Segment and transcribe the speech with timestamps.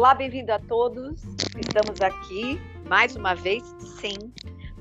[0.00, 1.22] Olá, bem-vindo a todos.
[1.58, 2.58] Estamos aqui
[2.88, 3.62] mais uma vez,
[4.00, 4.32] sim,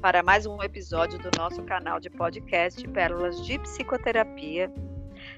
[0.02, 4.72] para mais um episódio do nosso canal de podcast Pérolas de Psicoterapia,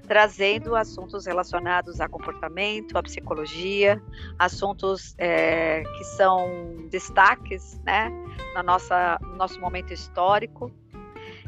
[0.07, 3.99] trazendo assuntos relacionados a comportamento, a psicologia,
[4.37, 6.47] assuntos é, que são
[6.91, 8.11] destaques, né,
[8.53, 10.71] na nossa, no nosso momento histórico.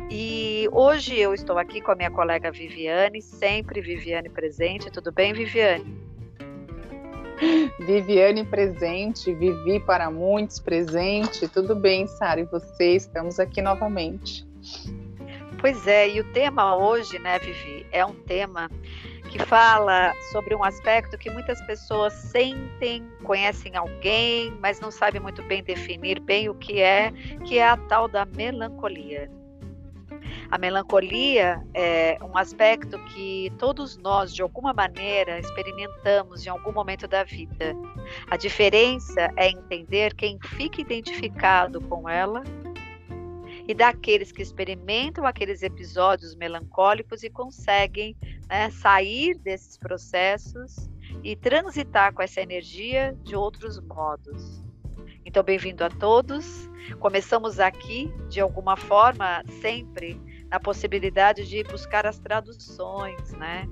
[0.09, 4.90] E hoje eu estou aqui com a minha colega Viviane, sempre Viviane presente.
[4.90, 6.02] Tudo bem, Viviane?
[7.79, 11.47] Viviane presente, Vivi para muitos presente.
[11.47, 12.41] Tudo bem, Sara?
[12.41, 12.95] E você?
[12.95, 14.45] Estamos aqui novamente.
[15.59, 18.69] Pois é, e o tema hoje, né, Vivi, é um tema
[19.29, 25.41] que fala sobre um aspecto que muitas pessoas sentem, conhecem alguém, mas não sabem muito
[25.43, 27.11] bem definir bem o que é,
[27.45, 29.31] que é a tal da melancolia.
[30.49, 37.08] A melancolia é um aspecto que todos nós, de alguma maneira, experimentamos em algum momento
[37.08, 37.76] da vida.
[38.30, 42.44] A diferença é entender quem fica identificado com ela
[43.68, 48.16] e daqueles que experimentam aqueles episódios melancólicos e conseguem
[48.49, 50.90] né, sair desses processos
[51.24, 54.62] e transitar com essa energia de outros modos.
[55.26, 56.70] Então, bem-vindo a todos.
[56.99, 60.21] Começamos aqui, de alguma forma, sempre
[60.54, 63.68] na possibilidade de buscar as traduções, né?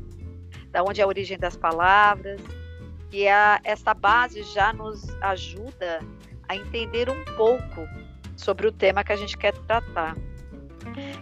[0.71, 2.41] Da onde é a origem das palavras.
[3.11, 5.99] E a, essa base já nos ajuda
[6.49, 7.87] a entender um pouco
[8.35, 10.17] sobre o tema que a gente quer tratar.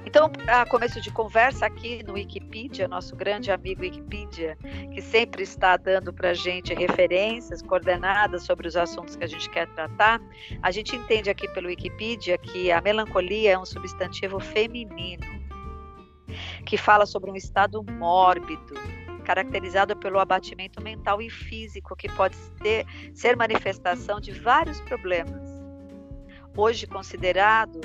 [0.05, 4.57] Então, a começo de conversa aqui no Wikipedia, nosso grande amigo Wikipedia,
[4.93, 9.49] que sempre está dando para a gente referências, coordenadas sobre os assuntos que a gente
[9.49, 10.21] quer tratar,
[10.63, 15.38] a gente entende aqui pelo Wikipedia que a melancolia é um substantivo feminino
[16.65, 18.73] que fala sobre um estado mórbido,
[19.23, 25.48] caracterizado pelo abatimento mental e físico, que pode ter, ser manifestação de vários problemas.
[26.55, 27.80] Hoje considerado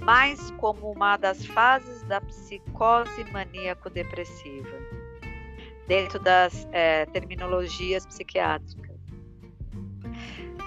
[0.00, 4.76] mais como uma das fases da psicose maníaco-depressiva,
[5.86, 8.92] dentro das é, terminologias psiquiátricas.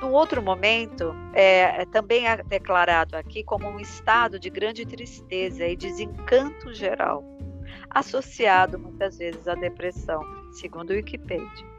[0.01, 5.65] No outro momento, é, é, também é declarado aqui como um estado de grande tristeza
[5.65, 7.23] e desencanto geral,
[7.89, 11.75] associado muitas vezes à depressão, segundo o Wikipedia.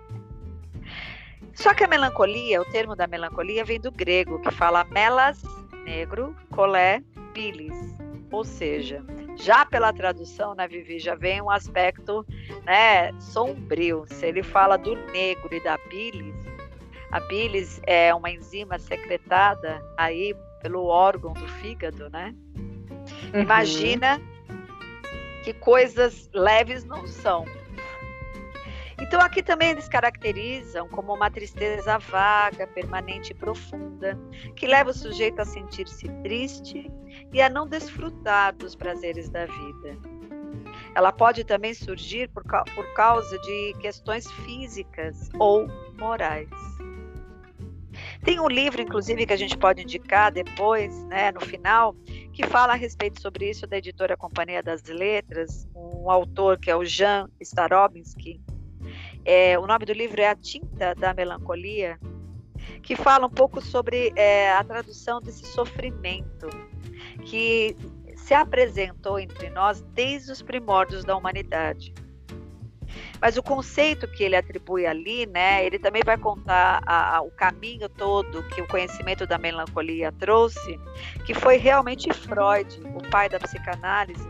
[1.55, 5.43] Só que a melancolia, o termo da melancolia vem do grego, que fala melas,
[5.85, 7.97] negro, colé, bilis,
[8.31, 9.03] ou seja,
[9.37, 12.27] já pela tradução, né, Vivi, já vem um aspecto
[12.65, 14.05] né, sombrio.
[14.07, 16.36] Se ele fala do negro e da bilis,
[17.17, 22.35] a bilis é uma enzima secretada aí pelo órgão do fígado, né?
[23.33, 23.41] Uhum.
[23.41, 24.21] Imagina
[25.43, 27.47] que coisas leves não são.
[29.01, 34.19] Então aqui também eles caracterizam como uma tristeza vaga, permanente e profunda,
[34.55, 36.91] que leva o sujeito a sentir-se triste
[37.33, 39.97] e a não desfrutar dos prazeres da vida.
[40.95, 45.67] Ela pode também surgir por, por causa de questões físicas ou
[45.99, 46.76] morais.
[48.27, 51.95] Tem um livro, inclusive, que a gente pode indicar depois, né, no final,
[52.33, 56.75] que fala a respeito sobre isso da editora Companhia das Letras, um autor que é
[56.75, 58.41] o Jean Starobinski.
[59.25, 62.01] É, o nome do livro é A Tinta da Melancolia,
[62.83, 66.49] que fala um pouco sobre é, a tradução desse sofrimento
[67.25, 67.77] que
[68.17, 71.95] se apresentou entre nós desde os primórdios da humanidade.
[73.21, 77.31] Mas o conceito que ele atribui ali, né, ele também vai contar a, a, o
[77.31, 80.79] caminho todo que o conhecimento da melancolia trouxe,
[81.25, 84.29] que foi realmente Freud, o pai da psicanálise,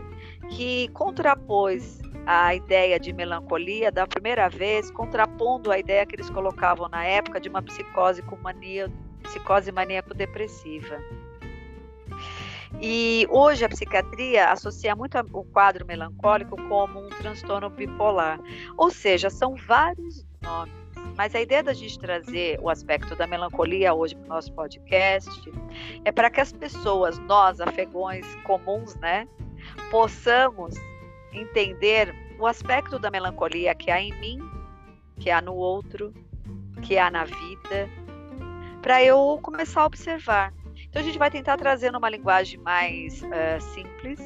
[0.49, 6.89] que contrapôs a ideia de melancolia da primeira vez, contrapondo a ideia que eles colocavam
[6.89, 8.91] na época de uma psicose com mania,
[9.23, 10.99] psicose maníaco-depressiva.
[12.81, 18.39] E hoje a psiquiatria associa muito o quadro melancólico como um transtorno bipolar.
[18.77, 20.75] Ou seja, são vários nomes.
[21.15, 25.29] Mas a ideia da gente trazer o aspecto da melancolia hoje para o nosso podcast
[26.05, 29.27] é para que as pessoas, nós, afegões comuns, né,
[29.89, 30.75] possamos
[31.33, 34.39] entender o aspecto da melancolia que há em mim,
[35.19, 36.13] que há no outro,
[36.83, 37.89] que há na vida,
[38.81, 40.53] para eu começar a observar
[40.97, 44.19] então a gente vai tentar trazer numa linguagem mais uh, simples.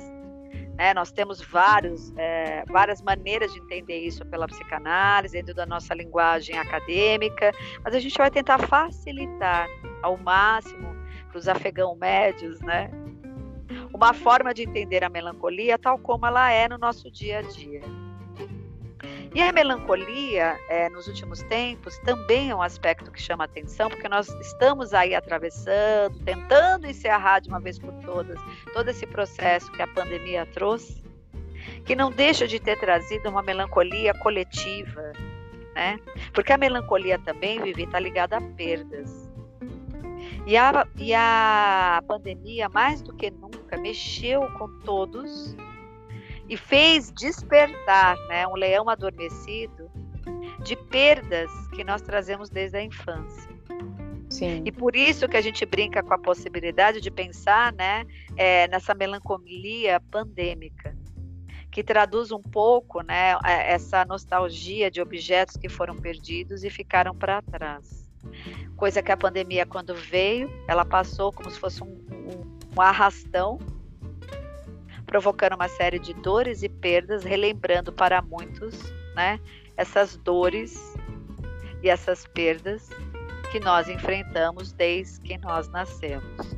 [0.77, 0.93] Né?
[0.93, 6.57] Nós temos vários, é, várias maneiras de entender isso pela psicanálise, dentro da nossa linguagem
[6.57, 7.51] acadêmica,
[7.83, 9.67] mas a gente vai tentar facilitar
[10.01, 10.95] ao máximo
[11.27, 12.89] para os afegãos médios, né?
[13.93, 17.81] Uma forma de entender a melancolia tal como ela é no nosso dia a dia.
[19.33, 24.09] E a melancolia, é, nos últimos tempos, também é um aspecto que chama atenção, porque
[24.09, 28.37] nós estamos aí atravessando, tentando encerrar de uma vez por todas
[28.73, 31.01] todo esse processo que a pandemia trouxe,
[31.85, 35.13] que não deixa de ter trazido uma melancolia coletiva,
[35.73, 35.97] né?
[36.33, 39.31] Porque a melancolia também, Vivi, está ligada a perdas.
[40.45, 45.55] E a, e a pandemia, mais do que nunca, mexeu com todos
[46.51, 49.89] e fez despertar né, um leão adormecido
[50.61, 53.49] de perdas que nós trazemos desde a infância.
[54.29, 54.61] Sim.
[54.65, 58.05] E por isso que a gente brinca com a possibilidade de pensar né,
[58.35, 60.93] é, nessa melancolia pandêmica,
[61.71, 67.15] que traduz um pouco né, é, essa nostalgia de objetos que foram perdidos e ficaram
[67.15, 68.11] para trás.
[68.75, 73.57] Coisa que a pandemia, quando veio, ela passou como se fosse um, um, um arrastão
[75.11, 78.81] provocando uma série de dores e perdas, relembrando para muitos,
[79.13, 79.41] né,
[79.75, 80.95] essas dores
[81.83, 82.89] e essas perdas
[83.51, 86.55] que nós enfrentamos desde que nós nascemos.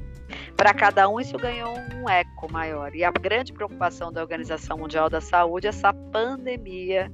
[0.55, 2.93] Para cada um, isso ganhou um eco maior.
[2.93, 7.11] E a grande preocupação da Organização Mundial da Saúde é essa pandemia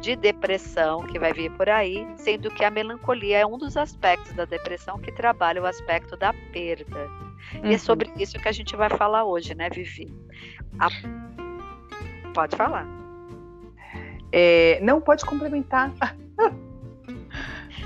[0.00, 4.32] de depressão que vai vir por aí, sendo que a melancolia é um dos aspectos
[4.34, 7.29] da depressão que trabalha o aspecto da perda.
[7.54, 7.66] Uhum.
[7.66, 7.78] E é uhum.
[7.78, 10.12] sobre isso que a gente vai falar hoje, né, Vivi?
[10.78, 10.88] A...
[12.32, 12.86] Pode falar.
[14.32, 15.92] É, não, pode complementar.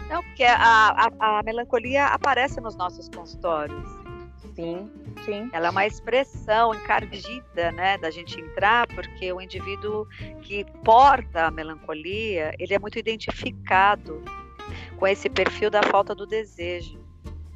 [0.09, 3.89] Não, porque a, a, a, melancolia aparece nos nossos consultórios.
[4.55, 4.91] Sim,
[5.25, 5.51] sim.
[5.53, 10.07] Ela é uma expressão encardida, né, da gente entrar, porque o indivíduo
[10.43, 14.23] que porta a melancolia, ele é muito identificado
[14.97, 17.04] com esse perfil da falta do desejo.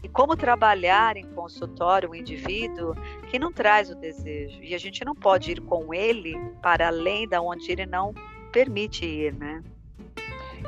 [0.02, 2.94] E como trabalhar em consultório um indivíduo
[3.28, 4.62] que não traz o desejo.
[4.62, 8.14] E a gente não pode ir com ele para além da onde ele não
[8.52, 9.62] permite ir, né?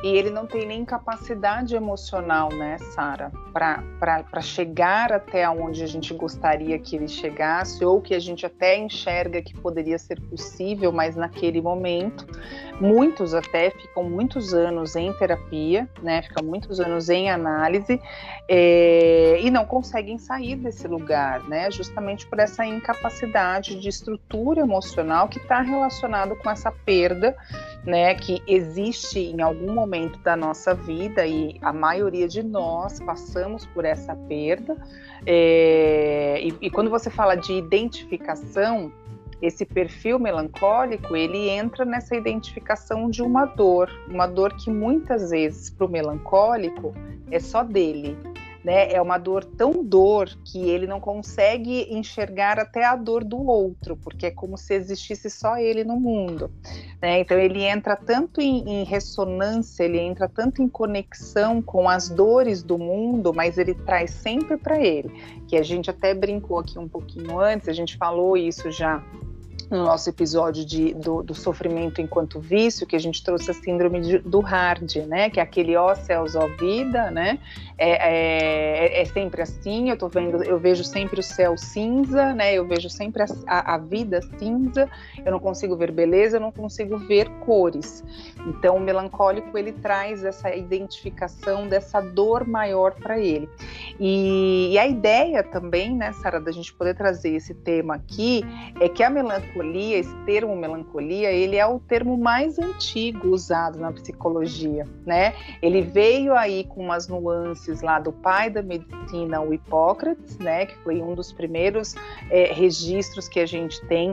[0.02, 6.14] E ele não tem nem capacidade emocional, né, Sara, para chegar até onde a gente
[6.14, 11.16] gostaria que ele chegasse, ou que a gente até enxerga que poderia ser possível, mas
[11.16, 12.26] naquele momento.
[12.80, 18.00] Muitos até ficam muitos anos em terapia, né, ficam muitos anos em análise,
[18.48, 25.28] é, e não conseguem sair desse lugar, né, justamente por essa incapacidade de estrutura emocional
[25.28, 27.36] que está relacionado com essa perda,
[27.84, 33.66] né, que existe em algum momento da nossa vida e a maioria de nós passamos
[33.66, 34.74] por essa perda.
[35.26, 38.90] É, e, e quando você fala de identificação,
[39.42, 45.70] esse perfil melancólico ele entra nessa identificação de uma dor, uma dor que muitas vezes
[45.70, 46.94] para o melancólico
[47.30, 48.16] é só dele,
[48.62, 48.92] né?
[48.92, 53.96] É uma dor tão dor que ele não consegue enxergar até a dor do outro,
[53.96, 56.50] porque é como se existisse só ele no mundo,
[57.00, 57.20] né?
[57.20, 62.62] Então ele entra tanto em, em ressonância, ele entra tanto em conexão com as dores
[62.62, 65.10] do mundo, mas ele traz sempre para ele,
[65.48, 69.02] que a gente até brincou aqui um pouquinho antes, a gente falou isso já
[69.70, 74.00] no nosso episódio de, do, do, sofrimento enquanto vício, que a gente trouxe a síndrome
[74.00, 75.30] de, do hard, né?
[75.30, 77.38] Que é aquele ó céus, ó vida, né?
[77.78, 82.52] É, é, é, sempre assim, eu tô vendo, eu vejo sempre o céu cinza, né?
[82.52, 84.90] Eu vejo sempre a, a, a, vida cinza,
[85.24, 88.02] eu não consigo ver beleza, eu não consigo ver cores.
[88.46, 93.48] Então, o melancólico, ele traz essa identificação dessa dor maior para ele.
[94.00, 98.42] E, e a ideia também, né, Sara, da gente poder trazer esse tema aqui,
[98.80, 103.78] é que a melancolia melancolia, esse termo melancolia, ele é o termo mais antigo usado
[103.78, 105.34] na psicologia, né?
[105.62, 110.66] Ele veio aí com umas nuances lá do pai da medicina, o Hipócrates, né?
[110.66, 111.94] Que foi um dos primeiros
[112.30, 114.12] é, registros que a gente tem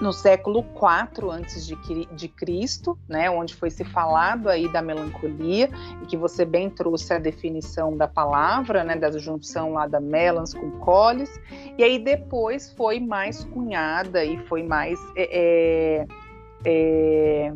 [0.00, 5.70] no século IV antes de, Cristo, né, onde foi se falado aí da melancolia
[6.02, 10.52] e que você bem trouxe a definição da palavra, né, da junção lá da melans
[10.52, 11.40] com colis,
[11.78, 16.06] e aí depois foi mais cunhada e foi mais é, é,
[16.64, 17.52] é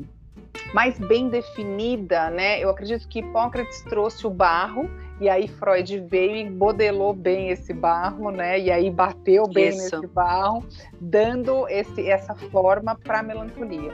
[0.74, 2.62] mais bem definida, né?
[2.62, 4.88] Eu acredito que Hipócrates trouxe o barro
[5.20, 8.58] e aí Freud veio e modelou bem esse barro, né?
[8.58, 9.96] E aí bateu bem Isso.
[9.96, 10.64] nesse barro,
[11.00, 13.92] dando esse, essa forma para a melancolia.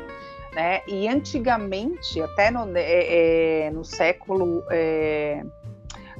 [0.54, 0.82] Né?
[0.86, 5.42] E antigamente, até no, é, é, no século é,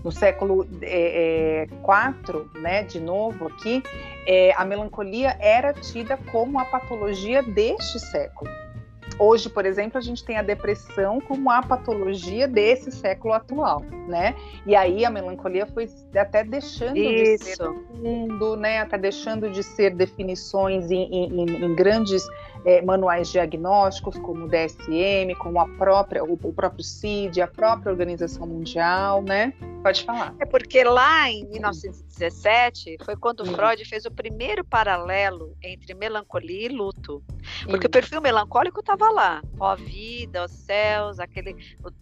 [0.03, 3.83] no século IV, é, é, né, de novo aqui,
[4.27, 8.51] é, a melancolia era tida como a patologia deste século.
[9.19, 14.35] Hoje, por exemplo, a gente tem a depressão como a patologia desse século atual, né?
[14.67, 17.45] E aí a melancolia foi até deixando Isso.
[17.45, 18.79] de ser mundo, né?
[18.79, 22.27] Até deixando de ser definições em, em, em grandes
[22.65, 27.91] é, manuais diagnósticos, como o DSM, como a própria, o, o, próprio CID, a própria
[27.91, 29.53] Organização Mundial, né?
[29.83, 30.35] Pode falar.
[30.41, 33.45] É porque lá em 1917 foi quando.
[33.45, 37.23] Freud fez o primeiro paralelo entre melancolia e luto.
[37.67, 41.57] Porque o perfil melancólico estava lá, ó vida, os céus, aquele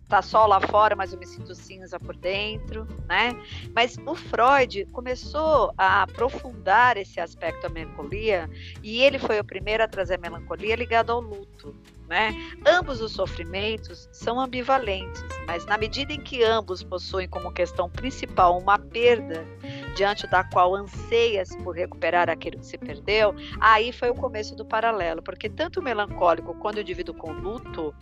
[0.09, 3.31] tá sol lá fora, mas eu me sinto cinza por dentro, né?
[3.75, 8.49] Mas o Freud começou a aprofundar esse aspecto da melancolia
[8.83, 11.75] e ele foi o primeiro a trazer a melancolia ligada ao luto.
[12.09, 12.35] Né?
[12.67, 18.59] Ambos os sofrimentos são ambivalentes, mas na medida em que ambos possuem como questão principal
[18.59, 19.47] uma perda
[19.95, 24.65] diante da qual anseia-se por recuperar aquilo que se perdeu, aí foi o começo do
[24.65, 27.95] paralelo, porque tanto o melancólico quanto o indivíduo com luto,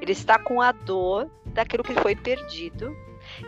[0.00, 2.94] ele está com a dor daquilo que foi perdido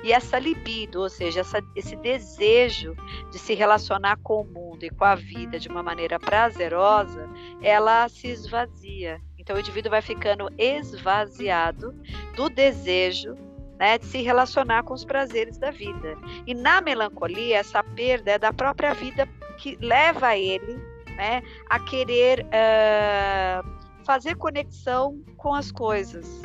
[0.02, 2.96] e essa libido, ou seja, essa, esse desejo
[3.30, 7.28] de se relacionar com o mundo e com a vida de uma maneira prazerosa,
[7.62, 9.20] ela se esvazia.
[9.38, 11.94] Então o indivíduo vai ficando esvaziado
[12.34, 13.36] do desejo
[13.78, 16.16] né, de se relacionar com os prazeres da vida.
[16.47, 19.28] E na melancolia, essa perda é da própria vida
[19.59, 20.78] que leva ele
[21.16, 26.40] né, a querer uh, fazer conexão com as coisas,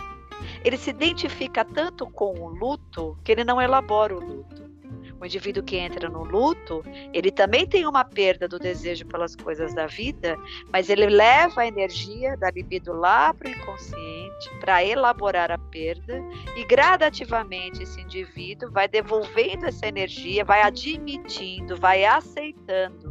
[0.63, 4.70] ele se identifica tanto com o luto que ele não elabora o luto.
[5.21, 9.71] O indivíduo que entra no luto, ele também tem uma perda do desejo pelas coisas
[9.75, 10.35] da vida,
[10.73, 16.19] mas ele leva a energia da libido lá para o inconsciente para elaborar a perda
[16.55, 23.10] e gradativamente esse indivíduo vai devolvendo essa energia, vai admitindo, vai aceitando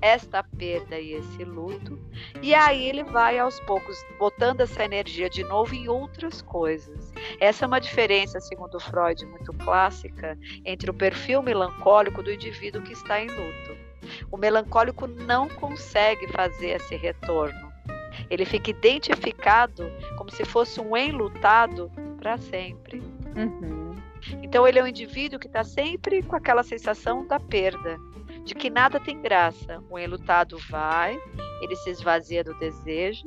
[0.00, 1.98] esta perda e esse luto,
[2.42, 7.12] e aí ele vai aos poucos botando essa energia de novo em outras coisas.
[7.38, 12.92] Essa é uma diferença, segundo Freud, muito clássica entre o perfil melancólico do indivíduo que
[12.92, 13.76] está em luto.
[14.30, 17.70] O melancólico não consegue fazer esse retorno.
[18.28, 23.02] Ele fica identificado como se fosse um enlutado para sempre.
[23.36, 23.94] Uhum.
[24.42, 27.98] Então ele é um indivíduo que está sempre com aquela sensação da perda
[28.50, 29.80] de que nada tem graça.
[29.88, 31.16] O enlutado vai,
[31.62, 33.24] ele se esvazia do desejo,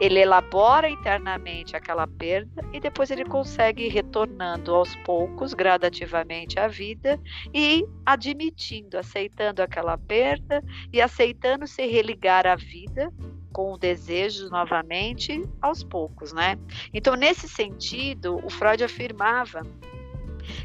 [0.00, 6.66] ele elabora internamente aquela perda e depois ele consegue ir retornando aos poucos, gradativamente à
[6.66, 7.20] vida
[7.52, 13.12] e admitindo, aceitando aquela perda e aceitando se religar à vida
[13.52, 16.58] com o desejo novamente aos poucos, né?
[16.92, 19.60] Então, nesse sentido, o Freud afirmava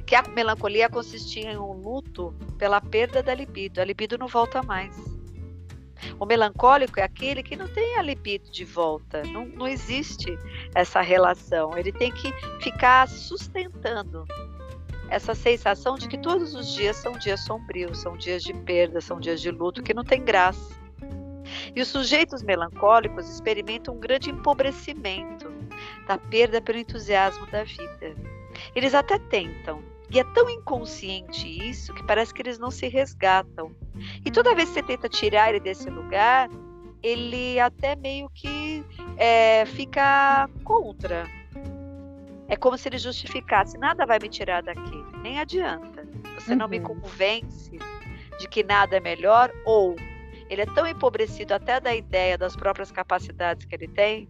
[0.06, 3.82] que a melancolia consistia em um luto pela perda da libido.
[3.82, 4.96] A libido não volta mais.
[6.20, 10.38] O melancólico é aquele que não tem a libido de volta, não, não existe
[10.74, 11.78] essa relação.
[11.78, 12.32] Ele tem que
[12.62, 14.26] ficar sustentando
[15.10, 19.20] essa sensação de que todos os dias são dias sombrios, são dias de perda, são
[19.20, 20.78] dias de luto que não tem graça.
[21.76, 25.52] E os sujeitos melancólicos experimentam um grande empobrecimento
[26.08, 28.16] da perda pelo entusiasmo da vida.
[28.75, 33.75] Eles até tentam, e é tão inconsciente isso que parece que eles não se resgatam.
[34.25, 36.50] E toda vez que você tenta tirar ele desse lugar,
[37.04, 38.84] ele até meio que
[39.18, 41.28] é, fica contra.
[42.48, 46.08] É como se ele justificasse: nada vai me tirar daqui, nem adianta.
[46.36, 46.58] Você uhum.
[46.58, 46.86] não me uhum.
[46.86, 47.78] convence
[48.39, 49.96] de que nada é melhor, ou
[50.50, 54.28] ele é tão empobrecido até da ideia das próprias capacidades que ele tem,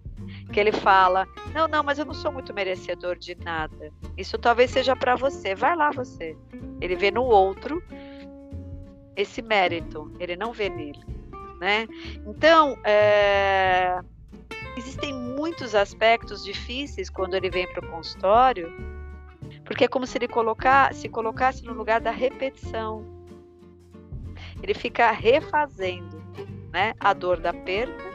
[0.50, 3.92] que ele fala: Não, não, mas eu não sou muito merecedor de nada.
[4.18, 5.56] Isso talvez seja para você.
[5.56, 6.36] Vai lá você.
[6.82, 7.82] Ele vê no outro
[9.16, 11.04] esse mérito, ele não vê nele,
[11.60, 11.86] né?
[12.26, 14.00] Então, é...
[14.78, 18.72] existem muitos aspectos difíceis quando ele vem para o consultório,
[19.66, 23.06] porque é como se ele colocar, se colocasse no lugar da repetição.
[24.64, 26.24] Ele fica refazendo,
[26.72, 28.09] né, a dor da perda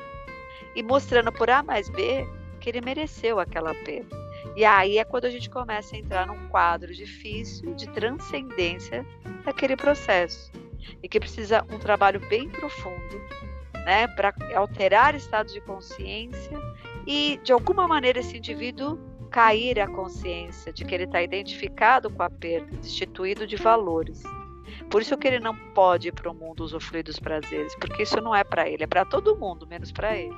[0.74, 2.26] e mostrando por A mais B
[2.60, 4.16] que ele mereceu aquela perda.
[4.56, 9.04] E aí é quando a gente começa a entrar num quadro difícil de transcendência
[9.44, 10.52] daquele processo
[11.02, 13.20] e que precisa um trabalho bem profundo,
[13.84, 16.58] né, para alterar estados de consciência
[17.06, 18.98] e de alguma maneira esse indivíduo
[19.30, 24.22] cair a consciência de que ele está identificado com a perda, destituído de valores.
[24.88, 28.20] Por isso que ele não pode ir para o mundo usufruir dos prazeres, porque isso
[28.20, 30.34] não é para ele, é para todo mundo, menos para ele.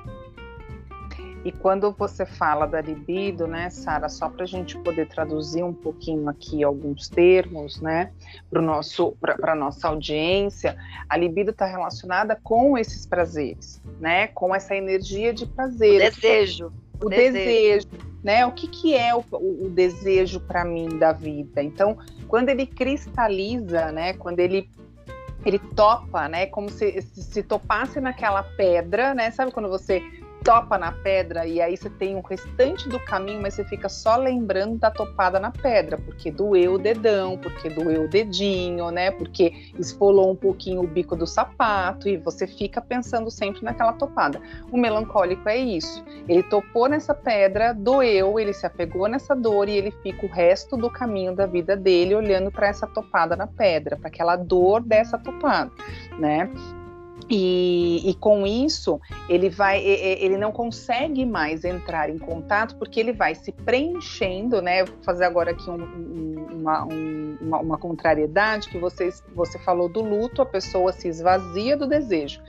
[1.45, 5.73] E quando você fala da libido, né, Sara, só para a gente poder traduzir um
[5.73, 8.11] pouquinho aqui alguns termos, né,
[8.49, 10.75] para nosso para nossa audiência,
[11.07, 16.11] a libido está relacionada com esses prazeres, né, com essa energia de prazer.
[16.11, 16.71] Desejo.
[17.01, 17.33] o, o desejo.
[17.33, 17.87] desejo.
[18.23, 18.45] né?
[18.45, 21.61] O que, que é o, o, o desejo para mim da vida?
[21.63, 24.13] Então, quando ele cristaliza, né?
[24.13, 24.69] Quando ele
[25.45, 26.45] ele topa, né?
[26.47, 29.31] Como se, se topasse naquela pedra, né?
[29.31, 30.01] Sabe quando você
[30.43, 34.15] topa na pedra e aí você tem o restante do caminho, mas você fica só
[34.15, 39.11] lembrando da topada na pedra, porque doeu o dedão, porque doeu o dedinho, né?
[39.11, 44.41] Porque esfolou um pouquinho o bico do sapato e você fica pensando sempre naquela topada.
[44.71, 46.03] O melancólico é isso.
[46.27, 50.77] Ele topou nessa pedra, doeu, ele se apegou nessa dor e ele fica o resto
[50.77, 55.17] do caminho da vida dele olhando para essa topada na pedra, para aquela dor dessa
[55.17, 55.71] topada,
[56.17, 56.49] né?
[57.29, 63.11] E, e, com isso ele vai, ele não consegue mais entrar em contato porque ele
[63.11, 64.85] vai se preenchendo, né?
[64.85, 70.01] Vou fazer agora aqui um, uma, um, uma, uma, contrariedade que você, você falou do
[70.01, 72.41] luto, a pessoa se esvazia do desejo.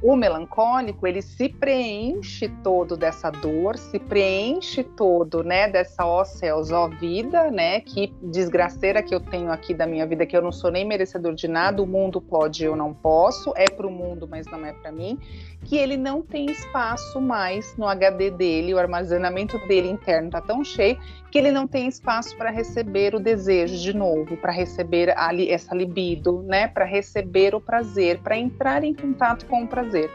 [0.00, 6.70] O melancólico, ele se preenche todo dessa dor, se preenche todo, né, dessa ó céus,
[6.70, 10.52] ó vida, né, que desgraceira que eu tenho aqui da minha vida, que eu não
[10.52, 14.28] sou nem merecedor de nada, o mundo pode, eu não posso, é para o mundo,
[14.30, 15.18] mas não é para mim,
[15.64, 20.62] que ele não tem espaço mais no HD dele, o armazenamento dele interno está tão
[20.62, 20.96] cheio
[21.30, 25.74] que ele não tem espaço para receber o desejo de novo, para receber a, essa
[25.74, 30.10] libido, né, para receber o prazer, para entrar em contato com o prazer.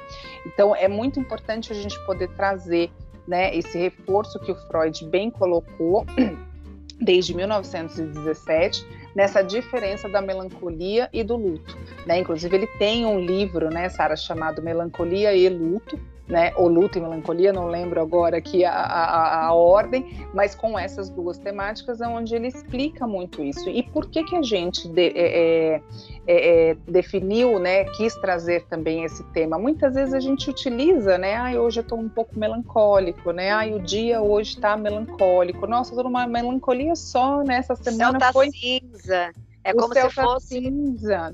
[0.45, 2.91] Então é muito importante a gente poder trazer,
[3.27, 6.05] né, esse reforço que o Freud bem colocou
[6.99, 11.77] desde 1917 nessa diferença da melancolia e do luto.
[12.05, 12.19] Né?
[12.19, 17.01] Inclusive, ele tem um livro, né, Sara, chamado Melancolia e Luto, né, ou luto e
[17.01, 22.07] melancolia, não lembro agora aqui a, a, a, ordem, mas com essas duas temáticas é
[22.07, 23.69] onde ele explica muito isso.
[23.69, 25.81] E por que que a gente de, é, é,
[26.25, 29.59] é, é definiu, né, quis trazer também esse tema?
[29.59, 33.65] Muitas vezes a gente utiliza, né, ah, hoje eu estou um pouco melancólico, né, ah,
[33.65, 38.31] o dia hoje está melancólico, nossa, estou numa melancolia só, nessa né, semana Céu tá
[38.31, 38.49] foi...
[38.49, 39.31] cinza.
[39.63, 40.61] É como se tá fosse.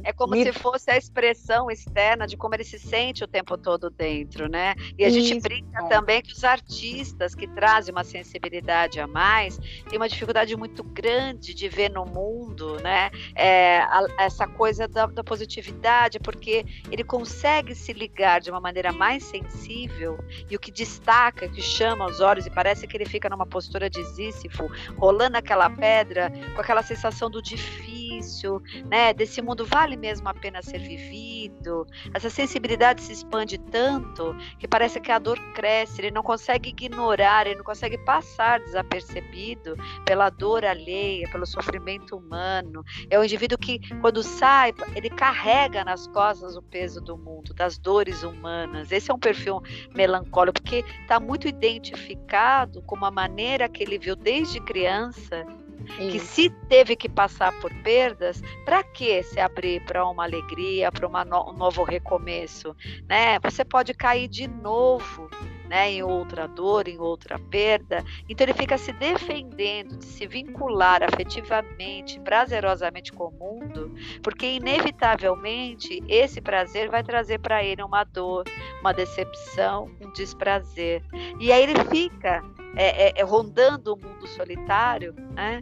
[0.03, 0.43] É como Me...
[0.43, 4.75] se fosse a expressão externa de como ele se sente o tempo todo dentro, né?
[4.97, 5.19] E a Isso.
[5.19, 9.57] gente brinca também que os artistas que trazem uma sensibilidade a mais
[9.89, 13.09] têm uma dificuldade muito grande de ver no mundo, né?
[13.35, 18.91] É, a, essa coisa da, da positividade, porque ele consegue se ligar de uma maneira
[18.91, 23.27] mais sensível e o que destaca, que chama os olhos e parece que ele fica
[23.27, 29.13] numa postura de Sísifo, rolando aquela pedra com aquela sensação do difícil difícil, né?
[29.13, 31.85] Desse mundo vale mesmo a pena ser vivido.
[32.13, 37.47] Essa sensibilidade se expande tanto que parece que a dor cresce, ele não consegue ignorar,
[37.47, 42.83] ele não consegue passar desapercebido pela dor alheia, pelo sofrimento humano.
[43.09, 47.77] É o indivíduo que, quando sai, ele carrega nas costas o peso do mundo, das
[47.77, 48.91] dores humanas.
[48.91, 49.61] Esse é um perfil
[49.95, 55.45] melancólico, porque está muito identificado com a maneira que ele viu desde criança
[55.87, 56.11] isso.
[56.11, 61.25] que se teve que passar por perdas, para que se abrir para uma alegria, para
[61.25, 62.75] no, um novo recomeço,
[63.07, 63.39] né?
[63.39, 65.29] Você pode cair de novo,
[65.69, 68.03] né, em outra dor, em outra perda.
[68.27, 76.03] Então ele fica se defendendo de se vincular afetivamente, prazerosamente com o mundo, porque inevitavelmente
[76.07, 78.45] esse prazer vai trazer para ele uma dor,
[78.81, 81.03] uma decepção, um desprazer.
[81.39, 82.43] E aí ele fica
[82.75, 85.61] é, é, é, rondando o mundo solitário, né?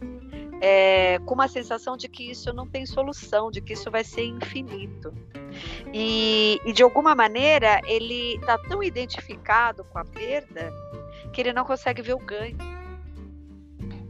[0.60, 4.24] É, com uma sensação de que isso não tem solução, de que isso vai ser
[4.24, 5.14] infinito.
[5.94, 10.74] E, e de alguma maneira ele está tão identificado com a perda
[11.32, 12.58] que ele não consegue ver o ganho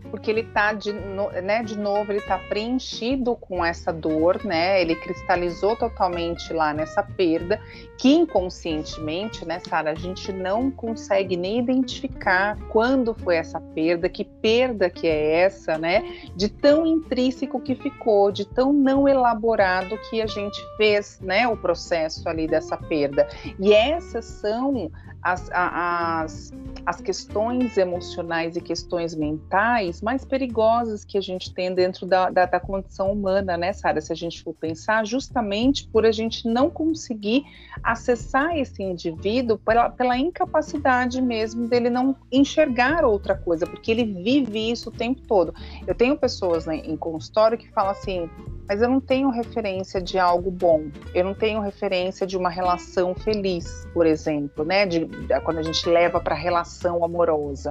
[0.08, 4.82] porque ele está de, no, né, de novo, ele está preenchido com essa dor, né?
[4.82, 7.60] Ele cristalizou totalmente lá nessa perda,
[7.98, 14.24] que inconscientemente, né, Sara, a gente não consegue nem identificar quando foi essa perda, que
[14.24, 16.04] perda que é essa, né?
[16.36, 21.58] De tão intrínseco que ficou, de tão não elaborado que a gente fez, né, o
[21.58, 23.28] processo ali dessa perda.
[23.60, 26.54] E essas são as, as,
[26.86, 32.46] as questões emocionais e questões mentais mais perigosas que a gente tem dentro da, da,
[32.46, 34.00] da condição humana, né, Sara?
[34.00, 37.44] Se a gente for pensar, justamente por a gente não conseguir
[37.84, 44.72] acessar esse indivíduo pela, pela incapacidade mesmo dele não enxergar outra coisa, porque ele vive
[44.72, 45.54] isso o tempo todo.
[45.86, 48.30] Eu tenho pessoas né, em consultório que falam assim:
[48.68, 50.88] mas eu não tenho referência de algo bom.
[51.14, 54.86] Eu não tenho referência de uma relação feliz, por exemplo, né?
[54.86, 55.07] De,
[55.44, 57.70] quando a gente leva para relação amorosa.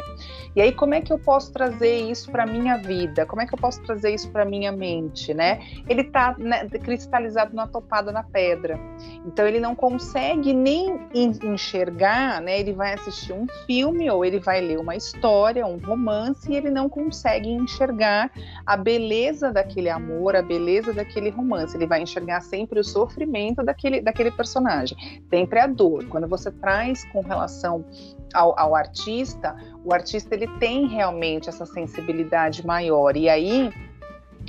[0.55, 3.27] E aí como é que eu posso trazer isso para minha vida?
[3.27, 5.61] Como é que eu posso trazer isso para minha mente, né?
[5.89, 8.79] Ele está né, cristalizado na topada na pedra.
[9.25, 12.61] Então ele não consegue nem enxergar, né?
[12.61, 16.71] Ele vai assistir um filme ou ele vai ler uma história, um romance e ele
[16.71, 18.31] não consegue enxergar
[18.65, 21.77] a beleza daquele amor, a beleza daquele romance.
[21.77, 26.05] Ele vai enxergar sempre o sofrimento daquele, daquele personagem, sempre a dor.
[26.07, 27.85] Quando você traz com relação
[28.33, 33.17] ao, ao artista, o artista ele tem realmente essa sensibilidade maior.
[33.17, 33.73] E aí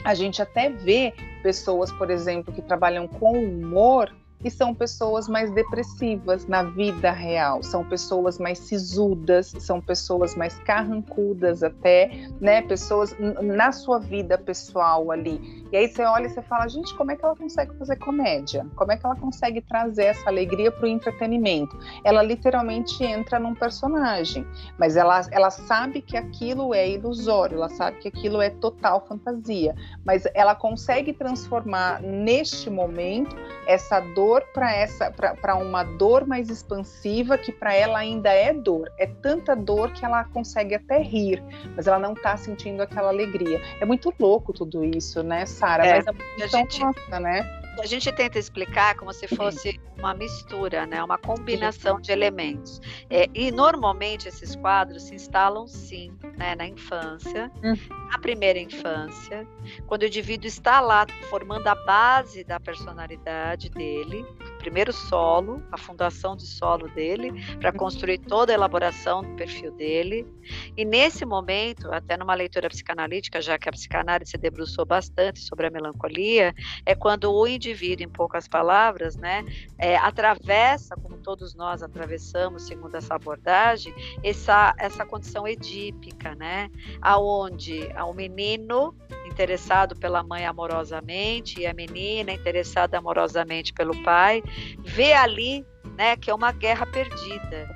[0.04, 1.14] a gente até vê
[1.44, 4.12] pessoas, por exemplo, que trabalham com humor
[4.44, 10.58] e são pessoas mais depressivas na vida real, são pessoas mais sisudas, são pessoas mais
[10.60, 15.66] carrancudas até, né, pessoas na sua vida pessoal ali.
[15.72, 18.66] E aí você olha e você fala, gente, como é que ela consegue fazer comédia?
[18.76, 21.78] Como é que ela consegue trazer essa alegria para o entretenimento?
[22.04, 24.46] Ela literalmente entra num personagem,
[24.78, 29.76] mas ela, ela sabe que aquilo é ilusório, ela sabe que aquilo é total fantasia,
[30.06, 33.36] mas ela consegue transformar neste momento
[33.68, 38.92] essa dor para essa para uma dor mais expansiva que para ela ainda é dor.
[38.98, 41.44] É tanta dor que ela consegue até rir,
[41.76, 43.62] mas ela não está sentindo aquela alegria.
[43.80, 45.86] É muito louco tudo isso, né, Sara?
[45.86, 47.62] É, mas é a gente, nossa, né?
[47.80, 51.04] A gente tenta explicar como se fosse uma mistura, né?
[51.04, 52.82] uma combinação de elementos.
[53.10, 56.56] É, e normalmente esses quadros se instalam sim né?
[56.56, 57.76] na infância, hum.
[58.08, 59.48] Na primeira infância,
[59.86, 64.26] quando o indivíduo está lá formando a base da personalidade dele,
[64.58, 70.28] primeiro solo, a fundação de solo dele, para construir toda a elaboração do perfil dele.
[70.76, 75.68] E nesse momento, até numa leitura psicanalítica, já que a psicanálise se debruçou bastante sobre
[75.68, 76.54] a melancolia,
[76.86, 79.46] é quando o indivíduo, em poucas palavras, né,
[79.78, 83.94] é, atravessa, como todos nós atravessamos, segundo essa abordagem,
[84.24, 86.70] essa, essa condição edípica, né,
[87.02, 94.42] aonde o menino interessado pela mãe amorosamente e a menina interessada amorosamente pelo pai,
[94.80, 97.76] vê ali né, que é uma guerra perdida.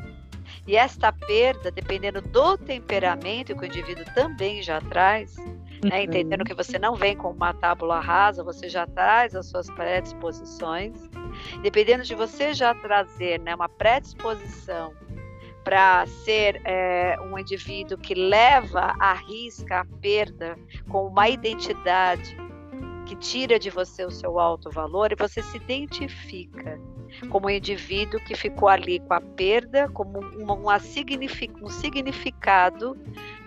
[0.67, 5.36] E esta perda, dependendo do temperamento que o indivíduo também já traz,
[5.84, 5.97] né, uhum.
[5.97, 10.93] entendendo que você não vem com uma tábula rasa, você já traz as suas predisposições.
[11.63, 14.93] Dependendo de você já trazer né, uma predisposição
[15.63, 20.58] para ser é, um indivíduo que leva a risca a perda
[20.89, 22.36] com uma identidade
[23.06, 26.80] que tira de você o seu alto valor e você se identifica
[27.30, 32.97] como um indivíduo que ficou ali com a perda, como uma, uma signific, um significado,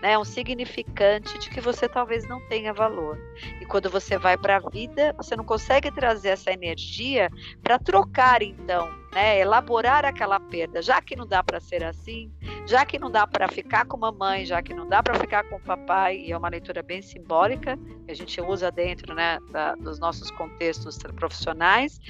[0.02, 3.18] né, um significante de que você talvez não tenha valor.
[3.60, 7.30] E quando você vai para a vida, você não consegue trazer essa energia
[7.62, 12.30] para trocar, então, né, elaborar aquela perda, já que não dá para ser assim,
[12.66, 15.58] já que não dá para ficar com mamãe, já que não dá para ficar com
[15.60, 19.98] papai, e é uma leitura bem simbólica, que a gente usa dentro né, da, dos
[19.98, 22.00] nossos contextos profissionais,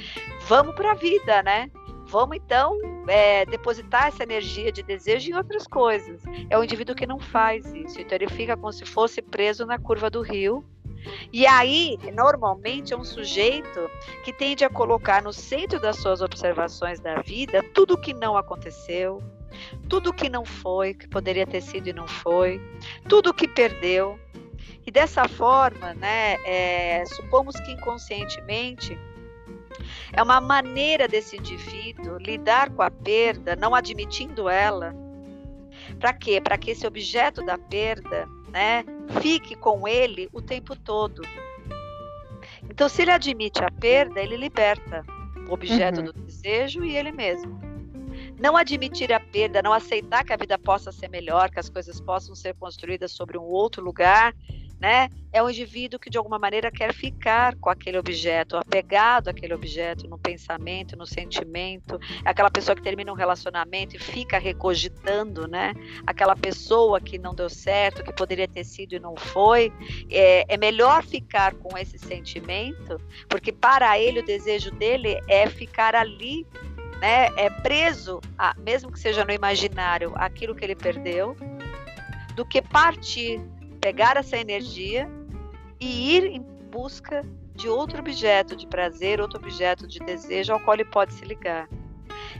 [0.46, 1.70] vamos para a vida, né?
[2.06, 6.22] Vamos então é, depositar essa energia de desejo em outras coisas.
[6.50, 9.78] É o indivíduo que não faz isso, então ele fica como se fosse preso na
[9.78, 10.64] curva do rio.
[11.32, 13.90] E aí, normalmente, é um sujeito
[14.24, 18.36] que tende a colocar no centro das suas observações da vida tudo o que não
[18.36, 19.22] aconteceu,
[19.88, 22.60] tudo o que não foi, que poderia ter sido e não foi,
[23.08, 24.18] tudo o que perdeu.
[24.86, 28.98] E dessa forma, né, é, supomos que inconscientemente
[30.12, 34.94] é uma maneira desse indivíduo lidar com a perda, não admitindo ela.
[35.98, 36.40] Para quê?
[36.40, 38.84] Para que esse objeto da perda né,
[39.20, 41.22] fique com ele o tempo todo.
[42.70, 45.04] Então, se ele admite a perda, ele liberta
[45.48, 46.06] o objeto uhum.
[46.06, 47.60] do desejo e ele mesmo.
[48.38, 52.00] Não admitir a perda, não aceitar que a vida possa ser melhor, que as coisas
[52.00, 54.34] possam ser construídas sobre um outro lugar,
[54.80, 55.08] né?
[55.32, 60.06] É um indivíduo que de alguma maneira quer ficar com aquele objeto, apegado àquele objeto,
[60.06, 61.98] no pensamento, no sentimento.
[62.24, 65.74] É aquela pessoa que termina um relacionamento e fica recogitando, né?
[66.06, 69.72] Aquela pessoa que não deu certo, que poderia ter sido e não foi.
[70.10, 75.96] É, é melhor ficar com esse sentimento, porque para ele o desejo dele é ficar
[75.96, 76.46] ali
[77.00, 81.36] né, é preso, a, mesmo que seja no imaginário, aquilo que ele perdeu,
[82.34, 83.40] do que partir
[83.84, 85.06] pegar essa energia
[85.78, 86.40] e ir em
[86.72, 87.22] busca
[87.54, 91.68] de outro objeto de prazer, outro objeto de desejo ao qual ele pode se ligar.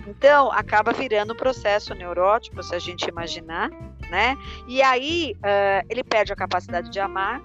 [0.07, 3.68] Então, acaba virando um processo neurótico, se a gente imaginar,
[4.11, 4.38] né?
[4.66, 7.42] E aí, uh, ele perde a capacidade de amar,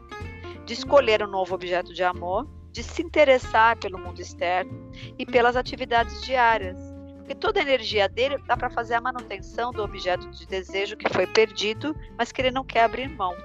[0.65, 5.57] de escolher um novo objeto de amor, de se interessar pelo mundo externo e pelas
[5.57, 6.77] atividades diárias.
[7.17, 11.13] Porque toda a energia dele dá para fazer a manutenção do objeto de desejo que
[11.13, 13.35] foi perdido, mas que ele não quer abrir mão.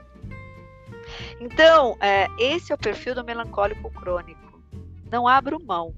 [1.41, 4.63] Então, é, esse é o perfil do melancólico crônico.
[5.11, 5.95] Não abro mão.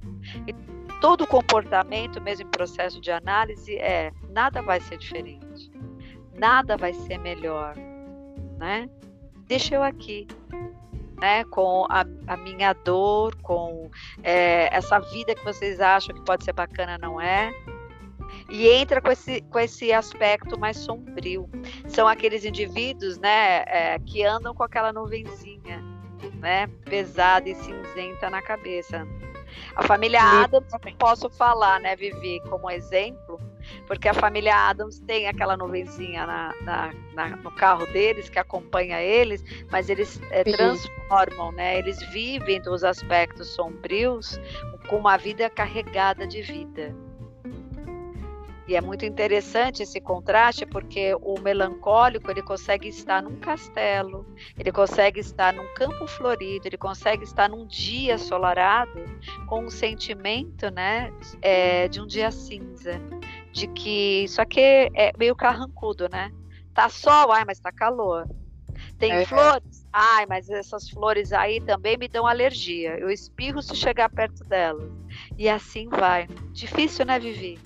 [0.47, 0.53] E
[1.01, 5.71] todo comportamento, mesmo em processo de análise, é nada vai ser diferente,
[6.35, 7.75] nada vai ser melhor,
[8.59, 8.89] né?
[9.47, 10.27] Deixa eu aqui,
[11.21, 11.45] né?
[11.45, 13.91] Com a, a minha dor, com
[14.23, 17.51] é, essa vida que vocês acham que pode ser bacana, não é?
[18.49, 21.49] E entra com esse, com esse aspecto mais sombrio.
[21.89, 25.83] São aqueles indivíduos né, é, que andam com aquela nuvenzinha
[26.35, 29.07] né, pesada e cinzenta na cabeça.
[29.75, 33.41] A família Adams, posso falar, né, Vivi, como exemplo,
[33.87, 39.01] porque a família Adams tem aquela nuvenzinha na, na, na no carro deles que acompanha
[39.01, 41.79] eles, mas eles é, transformam, né?
[41.79, 44.39] Eles vivem dos aspectos sombrios
[44.89, 46.95] com uma vida carregada de vida.
[48.69, 54.27] E é muito interessante esse contraste porque o melancólico ele consegue estar num castelo,
[54.59, 59.05] ele consegue estar num campo florido, ele consegue estar num dia solarado
[59.47, 63.01] com um sentimento, né, é, de um dia cinza,
[63.53, 66.33] de que isso aqui é meio carrancudo, né?
[66.75, 68.29] Tá sol, ai, mas tá calor.
[68.99, 72.99] Tem é, flores, ai, mas essas flores aí também me dão alergia.
[72.99, 74.91] Eu espirro se chegar perto delas.
[75.39, 76.27] E assim vai.
[76.53, 77.59] Difícil, né, Vivi?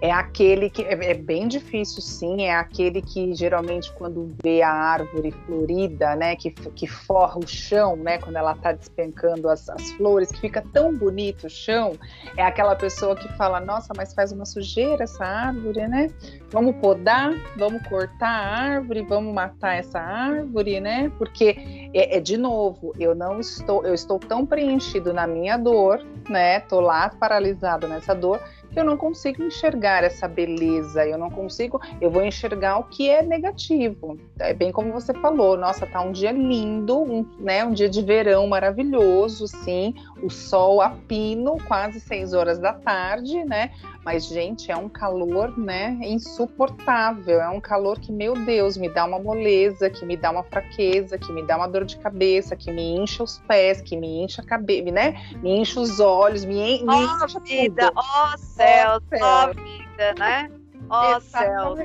[0.00, 2.42] É aquele que é, é, bem difícil, sim.
[2.42, 7.96] É aquele que geralmente quando vê a árvore florida, né, que, que forra o chão,
[7.96, 11.94] né, quando ela está despencando as, as flores, que fica tão bonito o chão,
[12.36, 16.10] é aquela pessoa que fala: Nossa, mas faz uma sujeira essa árvore, né?
[16.50, 21.10] Vamos podar, vamos cortar a árvore, vamos matar essa árvore, né?
[21.18, 26.00] Porque é, é de novo, eu não estou, eu estou tão preenchido na minha dor,
[26.28, 26.60] né?
[26.60, 28.40] Tô lá paralisado nessa dor
[28.74, 33.22] eu não consigo enxergar essa beleza, eu não consigo, eu vou enxergar o que é
[33.22, 34.18] negativo.
[34.38, 38.02] É bem como você falou, nossa, tá um dia lindo, um, né, um dia de
[38.02, 43.70] verão maravilhoso, sim, o sol a pino, quase seis horas da tarde, né?
[44.04, 47.40] Mas, gente, é um calor, né, insuportável.
[47.40, 51.18] É um calor que, meu Deus, me dá uma moleza, que me dá uma fraqueza,
[51.18, 54.42] que me dá uma dor de cabeça, que me incha os pés, que me incha
[54.42, 55.14] a cabeça, né?
[55.42, 59.54] Me incha os olhos, me, en me oh, incha vida, Ó oh, céu, ó oh,
[59.54, 60.50] vida, né?
[60.88, 61.76] Ó oh, céu.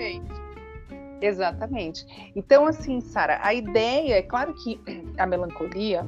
[1.21, 2.05] Exatamente.
[2.35, 4.79] Então, assim, Sara, a ideia, é claro que
[5.17, 6.05] a melancolia,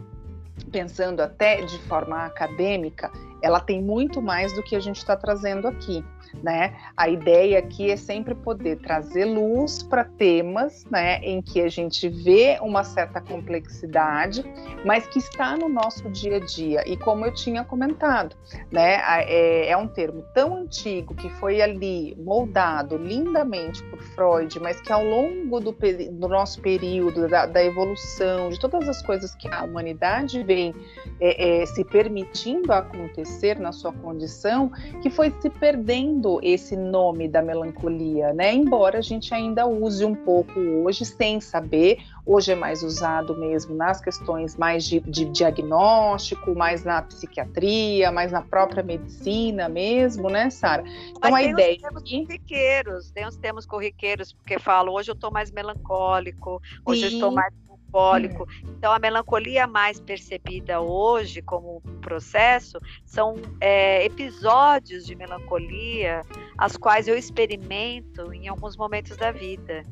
[0.76, 3.10] pensando até de forma acadêmica,
[3.42, 6.04] ela tem muito mais do que a gente está trazendo aqui
[6.44, 6.76] né?
[6.96, 12.08] A ideia aqui é sempre poder trazer luz para temas, né, em que a gente
[12.08, 14.44] vê uma certa complexidade,
[14.86, 16.84] mas que está no nosso dia a dia.
[16.88, 18.36] E como eu tinha comentado,
[18.72, 24.80] né, é, é um termo tão antigo que foi ali moldado lindamente por Freud, mas
[24.82, 29.48] que ao longo do, do nosso período da, da, evolução, de todas as coisas que
[29.48, 30.74] a humanidade vem
[31.20, 34.72] é, é, se permitindo acontecer na sua condição,
[35.02, 38.54] que foi se perdendo esse nome da melancolia, né?
[38.54, 43.76] Embora a gente ainda use um pouco hoje sem saber, hoje é mais usado mesmo
[43.76, 50.50] nas questões mais de, de diagnóstico, mais na psiquiatria, mais na própria medicina mesmo, né,
[50.50, 50.84] Sara?
[51.10, 51.76] Então Mas a ideia.
[51.76, 57.02] Os termos corriqueiros, tem os termos corriqueiros, porque falo, hoje eu estou mais melancólico, hoje
[57.02, 57.06] Sim.
[57.08, 57.54] eu estou mais
[57.96, 58.48] melancólico.
[58.78, 66.22] Então, a melancolia mais percebida hoje como um processo são é, episódios de melancolia,
[66.58, 69.84] as quais eu experimento em alguns momentos da vida.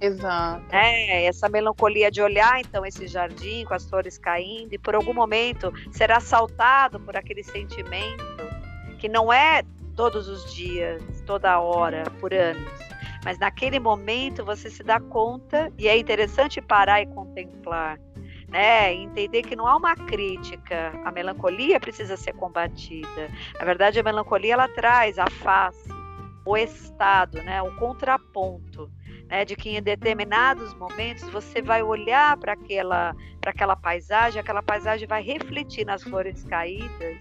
[0.00, 0.64] Exato.
[0.72, 5.14] É, essa melancolia de olhar então esse jardim com as flores caindo e por algum
[5.14, 8.24] momento ser assaltado por aquele sentimento
[8.98, 9.62] que não é
[9.94, 12.91] todos os dias, toda hora, por anos
[13.24, 17.98] mas naquele momento você se dá conta, e é interessante parar e contemplar,
[18.48, 18.92] né?
[18.92, 23.30] Entender que não há uma crítica, a melancolia precisa ser combatida.
[23.58, 25.88] Na verdade, a melancolia ela traz a face,
[26.44, 27.62] o estado, né?
[27.62, 28.90] O contraponto
[29.32, 35.08] né, de que em determinados momentos você vai olhar para aquela, aquela paisagem, aquela paisagem
[35.08, 37.16] vai refletir nas flores caídas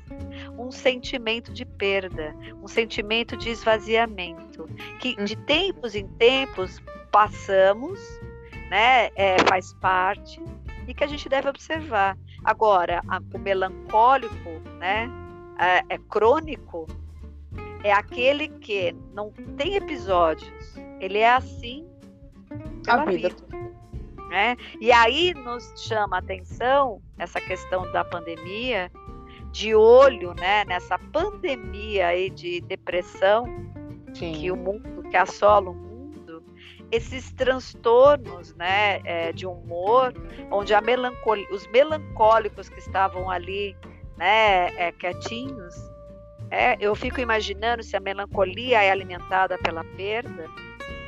[0.62, 4.70] um sentimento de perda, um sentimento de esvaziamento,
[5.00, 5.46] que de hum.
[5.46, 8.00] tempos em tempos passamos,
[8.70, 10.42] né, é, faz parte
[10.88, 12.18] e que a gente deve observar.
[12.44, 15.10] Agora, a, o melancólico, né,
[15.60, 16.88] é, é crônico,
[17.84, 21.88] é aquele que não tem episódios, ele é assim
[22.84, 23.30] pela a vida.
[23.30, 23.62] vida.
[24.30, 24.56] Né?
[24.80, 28.90] E aí nos chama a atenção essa questão da pandemia,
[29.52, 33.46] de olho, né, nessa pandemia aí de depressão
[34.14, 34.34] Sim.
[34.34, 36.44] que o mundo que assola o mundo,
[36.92, 40.14] esses transtornos, né, é, de humor,
[40.50, 43.76] onde a melancolia, os melancólicos que estavam ali,
[44.18, 45.76] né, é, quietinhos,
[46.50, 50.46] é, eu fico imaginando se a melancolia é alimentada pela perda,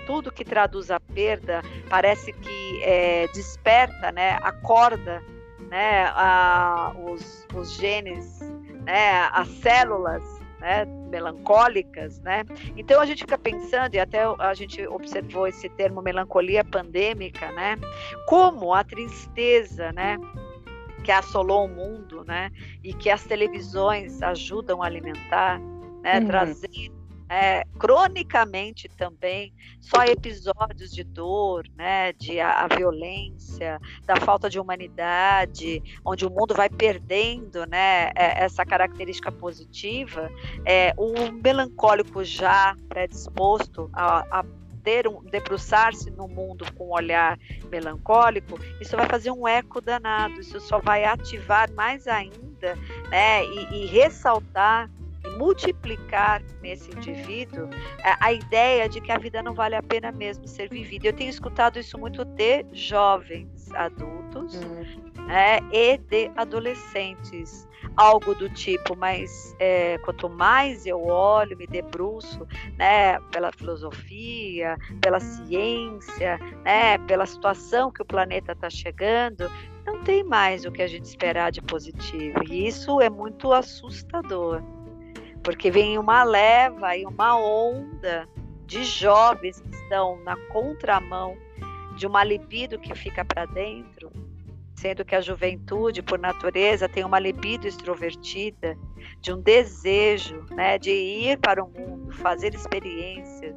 [0.05, 5.21] tudo que traduz a perda parece que é, desperta, né, acorda,
[5.59, 8.39] né, a, os, os genes,
[8.85, 10.23] né, as células,
[10.59, 12.45] né, melancólicas, né?
[12.77, 17.77] Então a gente fica pensando e até a gente observou esse termo melancolia pandêmica, né?
[18.27, 20.17] Como a tristeza, né?
[21.03, 22.49] que assolou o mundo, né?
[22.81, 25.59] E que as televisões ajudam a alimentar,
[26.01, 26.19] né?
[26.19, 26.27] Uhum.
[26.27, 34.49] Trazendo é, cronicamente também só episódios de dor, né, de a, a, violência, da falta
[34.49, 40.31] de humanidade, onde o mundo vai perdendo, né, é, essa característica positiva,
[40.65, 44.45] é, o melancólico já predisposto a, a
[44.83, 47.39] ter um debruçar-se no mundo com um olhar
[47.71, 52.75] melancólico, isso vai fazer um eco danado, isso só vai ativar mais ainda,
[53.09, 54.89] né, e, e ressaltar
[55.37, 57.69] multiplicar nesse indivíduo
[58.03, 61.07] a, a, ideia de que a vida não vale a pena mesmo ser vivida.
[61.07, 65.25] Eu tenho escutado isso muito de jovens adultos hum.
[65.27, 72.47] né, e de adolescentes algo do tipo, mas é, quanto mais eu olho, me debruço,
[72.77, 79.49] né, pela filosofia, pela ciência, né, pela situação que o planeta está chegando,
[79.85, 82.39] não tem mais o que a gente esperar de positivo.
[82.49, 84.61] E isso é muito assustador,
[85.43, 88.27] porque vem uma leva e uma onda
[88.65, 91.37] de jovens que estão na contramão
[91.95, 94.11] de uma libido que fica para dentro
[94.83, 98.77] sendo que a juventude, por natureza, tem uma libido extrovertida,
[99.21, 103.55] de um desejo né, de ir para o mundo, fazer experiências,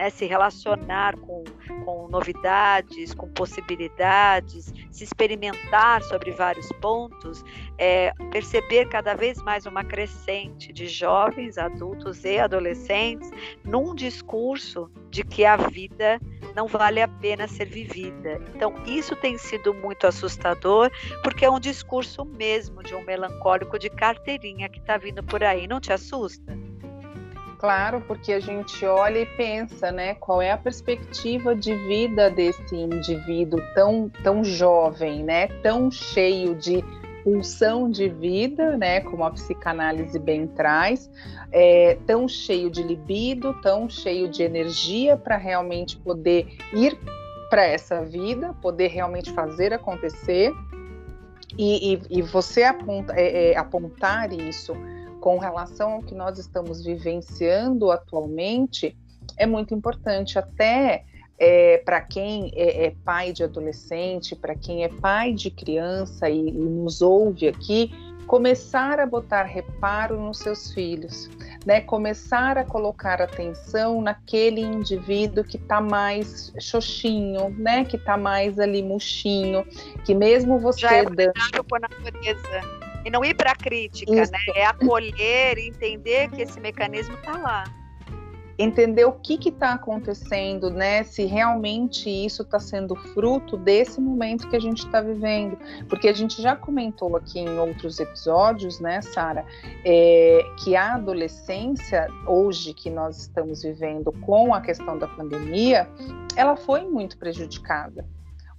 [0.00, 1.44] né, se relacionar com,
[1.84, 7.44] com novidades, com possibilidades, se experimentar sobre vários pontos,
[7.76, 13.30] é, perceber cada vez mais uma crescente de jovens, adultos e adolescentes
[13.62, 16.18] num discurso de que a vida
[16.56, 18.40] não vale a pena ser vivida.
[18.54, 20.90] Então, isso tem sido muito assustador,
[21.22, 25.68] porque é um discurso mesmo de um melancólico de carteirinha que está vindo por aí.
[25.68, 26.58] Não te assusta?
[27.60, 32.74] Claro, porque a gente olha e pensa, né, qual é a perspectiva de vida desse
[32.74, 36.82] indivíduo tão, tão jovem, né, tão cheio de
[37.22, 41.10] pulsão de vida, né, como a psicanálise bem traz,
[41.52, 46.98] é, tão cheio de libido, tão cheio de energia para realmente poder ir
[47.50, 50.50] para essa vida, poder realmente fazer acontecer.
[51.58, 54.72] E, e, e você aponta, é, é, apontar isso
[55.20, 58.96] com relação ao que nós estamos vivenciando atualmente
[59.36, 61.04] é muito importante, até
[61.38, 66.48] é, para quem é, é, pai de adolescente, para quem é pai de criança e,
[66.48, 67.90] e, nos ouve aqui,
[68.26, 71.30] começar a botar reparo nos seus filhos,
[71.64, 71.80] né?
[71.80, 77.84] Começar a colocar atenção naquele indivíduo que está mais xoxinho, né?
[77.84, 79.64] Que está mais ali murchinho,
[80.04, 81.64] que mesmo você Já é dando...
[81.66, 82.79] por natureza.
[83.04, 84.32] E não ir para a crítica, Isso.
[84.32, 84.38] né?
[84.54, 87.64] É acolher e entender que esse mecanismo está lá
[88.62, 91.02] entender o que está acontecendo, né?
[91.02, 95.58] Se realmente isso está sendo fruto desse momento que a gente está vivendo,
[95.88, 99.44] porque a gente já comentou aqui em outros episódios, né, Sara,
[99.84, 105.88] é, que a adolescência hoje que nós estamos vivendo com a questão da pandemia,
[106.36, 108.04] ela foi muito prejudicada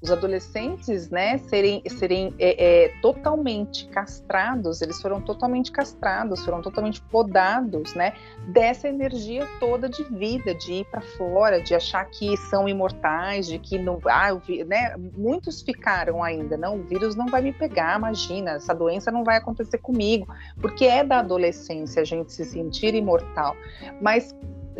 [0.01, 6.99] os adolescentes, né, serem, serem é, é, totalmente castrados, eles foram totalmente castrados, foram totalmente
[7.03, 8.13] podados, né,
[8.47, 13.59] dessa energia toda de vida, de ir para fora, de achar que são imortais, de
[13.59, 14.33] que não, ah,
[14.65, 19.23] né, muitos ficaram ainda, não, o vírus não vai me pegar, imagina, essa doença não
[19.23, 20.27] vai acontecer comigo,
[20.59, 23.55] porque é da adolescência a gente se sentir imortal,
[24.01, 24.35] mas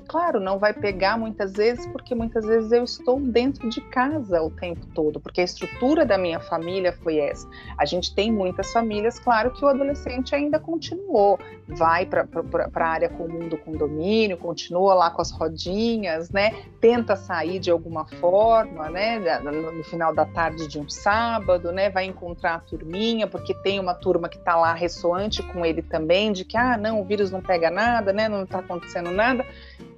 [0.07, 4.49] claro, não vai pegar muitas vezes, porque muitas vezes eu estou dentro de casa o
[4.49, 7.47] tempo todo, porque a estrutura da minha família foi essa.
[7.77, 12.25] A gente tem muitas famílias, claro que o adolescente ainda continuou, vai para
[12.73, 16.51] a área comum do condomínio, continua lá com as rodinhas, né?
[16.79, 19.19] Tenta sair de alguma forma, né?
[19.39, 21.89] No final da tarde de um sábado, né?
[21.89, 26.31] Vai encontrar a turminha, porque tem uma turma que está lá ressoante com ele também,
[26.31, 28.29] de que, ah, não, o vírus não pega nada, né?
[28.29, 29.45] Não está acontecendo nada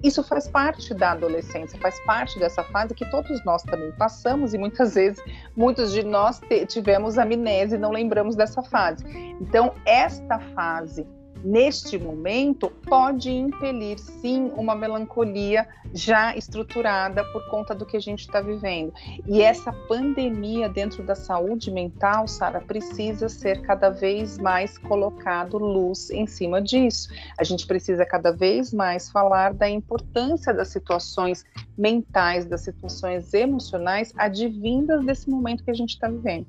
[0.04, 4.58] isso faz parte da adolescência, faz parte dessa fase que todos nós também passamos e
[4.58, 5.24] muitas vezes
[5.56, 9.06] muitos de nós tivemos amnésia e não lembramos dessa fase.
[9.40, 11.08] Então, esta fase
[11.44, 18.22] neste momento, pode impelir sim uma melancolia já estruturada por conta do que a gente
[18.22, 18.94] está vivendo.
[19.28, 26.10] E essa pandemia dentro da saúde mental, Sara, precisa ser cada vez mais colocado luz
[26.10, 27.10] em cima disso.
[27.38, 31.46] A gente precisa cada vez mais falar da importância das situações
[31.78, 36.48] mentais, das situações emocionais advindas desse momento que a gente está vivendo.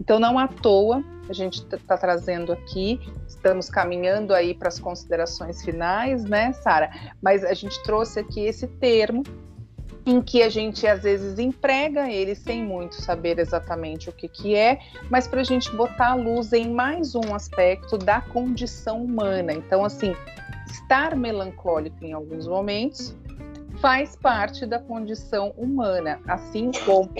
[0.00, 5.62] Então, não à toa, a gente está trazendo aqui, estamos caminhando aí para as considerações
[5.62, 6.90] finais, né, Sara?
[7.20, 9.22] Mas a gente trouxe aqui esse termo
[10.06, 14.54] em que a gente às vezes emprega ele sem muito saber exatamente o que, que
[14.54, 14.78] é,
[15.10, 19.52] mas para a gente botar a luz em mais um aspecto da condição humana.
[19.52, 20.14] Então, assim,
[20.70, 23.16] estar melancólico em alguns momentos
[23.80, 27.10] faz parte da condição humana, assim como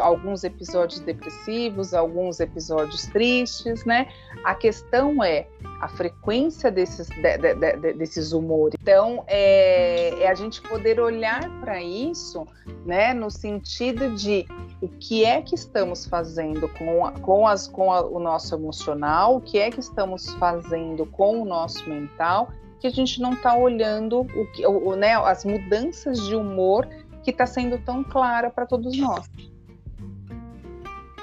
[0.00, 4.08] alguns episódios depressivos, alguns episódios tristes, né?
[4.44, 5.46] A questão é
[5.80, 8.74] a frequência desses, de, de, de, desses humores.
[8.80, 12.46] Então, é, é a gente poder olhar para isso,
[12.84, 14.46] né, no sentido de
[14.80, 19.36] o que é que estamos fazendo com, a, com, as, com a, o nosso emocional,
[19.36, 22.48] o que é que estamos fazendo com o nosso mental
[22.80, 26.88] que a gente não está olhando o que, o, né, as mudanças de humor
[27.22, 29.30] que está sendo tão clara para todos nós.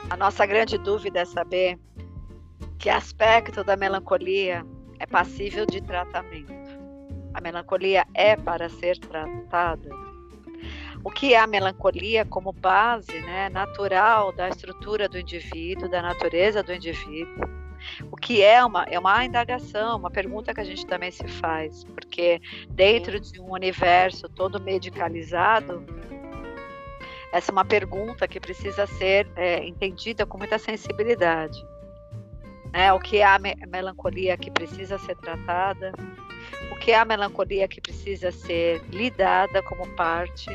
[0.09, 1.79] A nossa grande dúvida é saber
[2.77, 4.65] que aspecto da melancolia
[4.99, 6.51] é passível de tratamento.
[7.33, 9.89] A melancolia é para ser tratada.
[11.03, 16.61] O que é a melancolia como base né, natural da estrutura do indivíduo, da natureza
[16.61, 17.60] do indivíduo,
[18.11, 21.83] o que é uma, é uma indagação, uma pergunta que a gente também se faz,
[21.83, 25.83] porque dentro de um universo todo medicalizado,
[27.31, 31.57] essa é uma pergunta que precisa ser é, entendida com muita sensibilidade.
[32.73, 32.91] Né?
[32.93, 35.93] O que é a me melancolia que precisa ser tratada?
[36.71, 40.49] O que é a melancolia que precisa ser lidada como parte?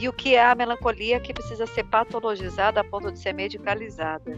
[0.00, 4.34] E o que é a melancolia que precisa ser patologizada a ponto de ser medicalizada?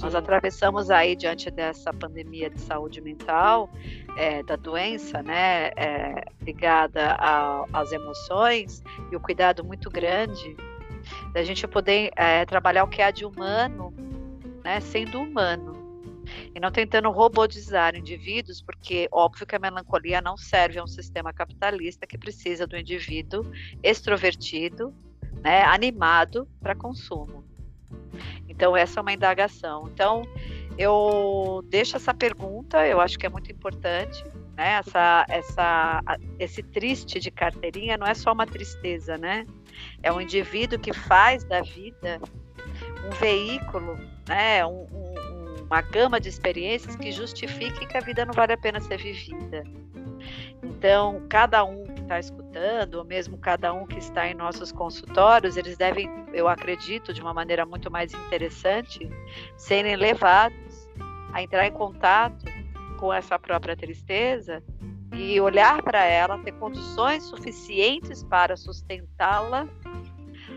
[0.00, 3.68] Nós atravessamos aí diante dessa pandemia de saúde mental,
[4.16, 8.80] é, da doença, né, é, ligada a, às emoções
[9.10, 10.56] e o cuidado muito grande
[11.32, 13.92] da gente poder é, trabalhar o que há de humano,
[14.62, 15.81] né, sendo humano
[16.54, 21.32] e não tentando robotizar indivíduos, porque óbvio que a melancolia não serve a um sistema
[21.32, 23.44] capitalista que precisa do indivíduo
[23.82, 24.94] extrovertido,
[25.42, 27.44] né, animado para consumo.
[28.48, 29.88] Então, essa é uma indagação.
[29.92, 30.22] Então,
[30.78, 34.24] eu deixo essa pergunta, eu acho que é muito importante.
[34.56, 34.74] Né?
[34.74, 36.02] Essa, essa,
[36.38, 39.46] esse triste de carteirinha não é só uma tristeza, né?
[40.02, 42.20] É um indivíduo que faz da vida
[43.06, 44.64] um veículo, né?
[44.64, 45.31] Um, um,
[45.72, 49.64] uma gama de experiências que justifique que a vida não vale a pena ser vivida.
[50.62, 55.56] Então, cada um que está escutando, ou mesmo cada um que está em nossos consultórios,
[55.56, 59.08] eles devem, eu acredito, de uma maneira muito mais interessante,
[59.56, 60.86] serem levados
[61.32, 62.44] a entrar em contato
[62.98, 64.62] com essa própria tristeza
[65.14, 69.66] e olhar para ela, ter condições suficientes para sustentá-la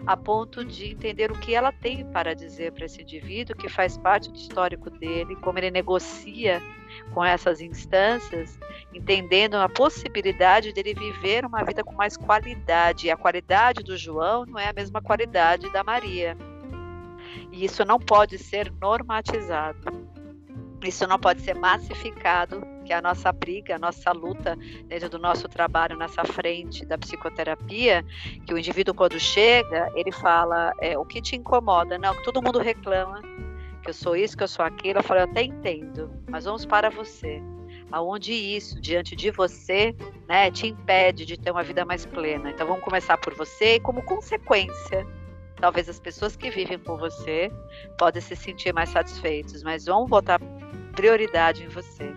[0.06, 3.97] a ponto de entender o que ela tem para dizer para esse indivíduo que faz
[3.97, 6.62] parte do histórico dele, como ele negocia
[7.14, 8.60] com essas instâncias,
[8.93, 13.08] entendendo a possibilidade dele viver uma vida com mais qualidade.
[13.08, 16.38] E a qualidade do João não é a mesma qualidade da Maria.
[17.51, 20.14] E isso não pode ser normatizado.
[20.88, 24.55] Isso não pode ser massificado, que a nossa briga, a nossa luta
[24.86, 28.05] dentro do nosso trabalho nessa frente da psicoterapia,
[28.45, 32.59] que o indivíduo quando chega, ele fala é, o que te incomoda, não, todo mundo
[32.59, 33.21] reclama,
[33.81, 34.99] que eu sou isso, que eu sou aquilo.
[34.99, 37.41] Eu falei, eu até entendo, mas vamos para você.
[37.91, 39.95] Aonde isso, diante de você,
[40.27, 42.49] né, te impede de ter uma vida mais plena.
[42.49, 45.07] Então vamos começar por você e como consequência,
[45.55, 47.51] talvez as pessoas que vivem com você
[47.97, 50.39] podem se sentir mais satisfeitos, mas vamos botar
[50.96, 52.14] prioridade em você.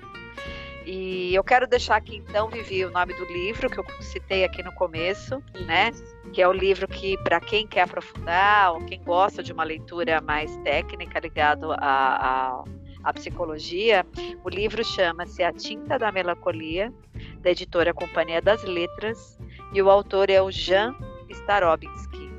[0.91, 4.63] E eu quero deixar aqui então, Vivi, o nome do livro que eu citei aqui
[4.63, 5.91] no começo, né?
[6.33, 10.19] Que é o livro que, para quem quer aprofundar ou quem gosta de uma leitura
[10.23, 12.65] mais técnica ligado à,
[13.05, 14.07] à, psicologia,
[14.43, 16.91] o livro chama-se A Tinta da Melancolia,
[17.43, 19.39] da editora Companhia das Letras,
[19.75, 20.95] e o autor é o Jan
[21.29, 22.31] Starobinski.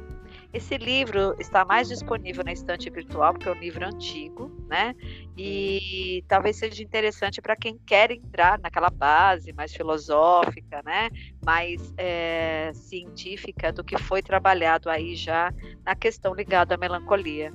[0.52, 4.95] Esse livro está mais disponível na estante virtual, porque é um livro antigo, né?
[5.36, 11.09] E talvez seja interessante para quem quer entrar naquela base mais filosófica, né?
[11.43, 15.51] Mais é, científica do que foi trabalhado aí já
[15.84, 17.51] na questão ligada à melancolia.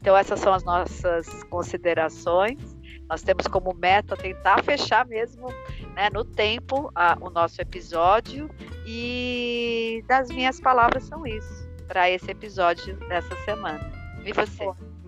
[0.00, 2.76] Então essas são as nossas considerações.
[3.08, 5.48] Nós temos como meta tentar fechar mesmo
[5.94, 8.48] né, no tempo a, o nosso episódio
[8.86, 13.92] e das minhas palavras são isso para esse episódio dessa semana.
[14.24, 14.64] E você?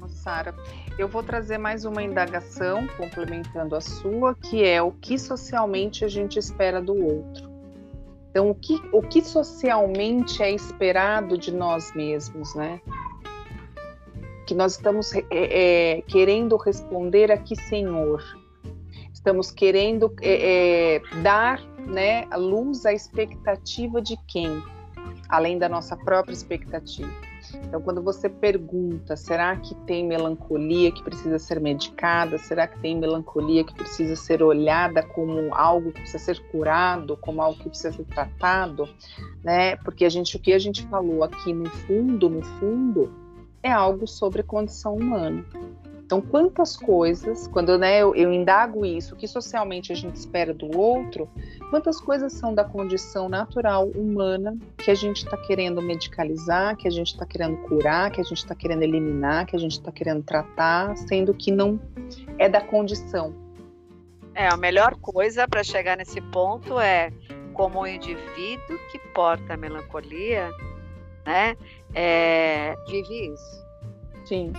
[0.08, 0.54] Sara.
[0.98, 6.08] Eu vou trazer mais uma indagação, complementando a sua, que é o que socialmente a
[6.08, 7.50] gente espera do outro.
[8.30, 12.80] Então, o que, o que socialmente é esperado de nós mesmos, né?
[14.46, 18.22] Que nós estamos é, é, querendo responder a que Senhor?
[19.12, 24.62] Estamos querendo é, é dar né, luz à expectativa de quem?
[25.28, 27.10] Além da nossa própria expectativa.
[27.64, 32.38] Então, quando você pergunta, será que tem melancolia que precisa ser medicada?
[32.38, 37.40] Será que tem melancolia que precisa ser olhada como algo que precisa ser curado, como
[37.40, 38.88] algo que precisa ser tratado,
[39.42, 39.76] né?
[39.76, 43.12] Porque a gente, o que a gente falou aqui no fundo, no fundo,
[43.62, 45.44] é algo sobre condição humana.
[46.06, 50.54] Então, quantas coisas, quando né, eu, eu indago isso, o que socialmente a gente espera
[50.54, 51.28] do outro,
[51.68, 56.90] quantas coisas são da condição natural humana que a gente está querendo medicalizar, que a
[56.92, 60.22] gente está querendo curar, que a gente está querendo eliminar, que a gente está querendo
[60.22, 61.80] tratar, sendo que não
[62.38, 63.34] é da condição.
[64.32, 67.12] É, a melhor coisa para chegar nesse ponto é
[67.52, 70.50] como o indivíduo que porta a melancolia,
[71.26, 71.56] né,
[71.92, 73.66] é, vive isso.
[74.24, 74.52] Sim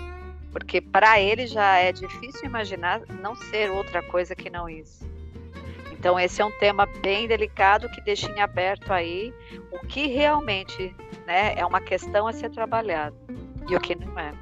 [0.52, 5.06] porque para ele já é difícil imaginar não ser outra coisa que não isso.
[5.92, 9.34] Então esse é um tema bem delicado que deixa em aberto aí
[9.72, 10.96] o que realmente
[11.26, 13.16] né, é uma questão a ser trabalhado
[13.68, 14.34] e o que não é.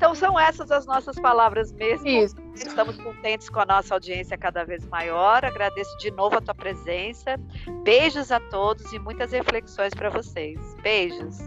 [0.00, 2.08] Então são essas as nossas palavras mesmo.
[2.08, 2.34] Isso.
[2.54, 5.44] Estamos contentes com a nossa audiência cada vez maior.
[5.44, 7.38] Agradeço de novo a tua presença.
[7.84, 10.58] Beijos a todos e muitas reflexões para vocês.
[10.82, 11.38] Beijos.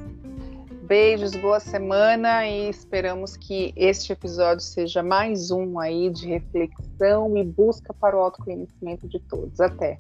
[0.84, 7.44] Beijos, boa semana e esperamos que este episódio seja mais um aí de reflexão e
[7.44, 9.62] busca para o autoconhecimento de todos.
[9.62, 9.98] Até!